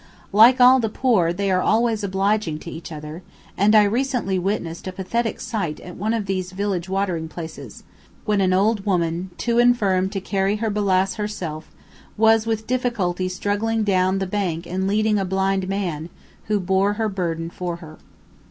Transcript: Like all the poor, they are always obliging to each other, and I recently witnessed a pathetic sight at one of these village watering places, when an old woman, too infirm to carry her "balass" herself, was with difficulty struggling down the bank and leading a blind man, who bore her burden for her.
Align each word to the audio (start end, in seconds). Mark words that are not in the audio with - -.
Like 0.33 0.59
all 0.59 0.79
the 0.79 0.89
poor, 0.89 1.31
they 1.31 1.51
are 1.51 1.61
always 1.61 2.03
obliging 2.03 2.57
to 2.61 2.71
each 2.71 2.91
other, 2.91 3.21
and 3.55 3.75
I 3.75 3.83
recently 3.83 4.39
witnessed 4.39 4.87
a 4.87 4.91
pathetic 4.91 5.39
sight 5.39 5.79
at 5.79 5.95
one 5.95 6.15
of 6.15 6.25
these 6.25 6.53
village 6.53 6.89
watering 6.89 7.27
places, 7.27 7.83
when 8.25 8.41
an 8.41 8.51
old 8.51 8.83
woman, 8.83 9.29
too 9.37 9.59
infirm 9.59 10.09
to 10.09 10.19
carry 10.19 10.55
her 10.55 10.71
"balass" 10.71 11.17
herself, 11.17 11.69
was 12.17 12.47
with 12.47 12.65
difficulty 12.65 13.29
struggling 13.29 13.83
down 13.83 14.17
the 14.17 14.25
bank 14.25 14.65
and 14.65 14.87
leading 14.87 15.19
a 15.19 15.23
blind 15.23 15.69
man, 15.69 16.09
who 16.45 16.59
bore 16.59 16.93
her 16.93 17.07
burden 17.07 17.51
for 17.51 17.75
her. 17.75 17.99